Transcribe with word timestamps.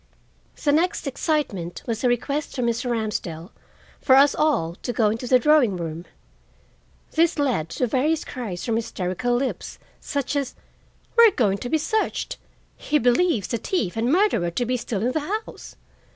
The 0.63 0.71
next 0.71 1.05
excitement 1.05 1.83
was 1.85 2.03
a 2.03 2.07
request 2.07 2.55
from 2.55 2.65
Mr. 2.65 2.89
Ramsdell 2.89 3.51
for 4.01 4.15
us 4.15 4.33
all 4.33 4.73
to 4.81 4.91
go 4.91 5.11
into 5.11 5.27
the 5.27 5.37
drawing 5.37 5.77
room. 5.77 6.05
This 7.11 7.37
led 7.37 7.69
to 7.69 7.85
various 7.85 8.25
cries 8.25 8.65
from 8.65 8.77
hysterical 8.77 9.35
lips, 9.35 9.77
such 9.99 10.35
as, 10.35 10.55
"We 11.19 11.27
are 11.27 11.29
going 11.29 11.59
to 11.59 11.69
be 11.69 11.77
searched!" 11.77 12.37
"He 12.75 12.97
believes 12.97 13.47
the 13.49 13.57
thief 13.59 13.95
and 13.95 14.11
murderer 14.11 14.49
to 14.49 14.65
be 14.65 14.75
still 14.75 15.03
in 15.05 15.11
the 15.11 15.19
house!" 15.45 15.75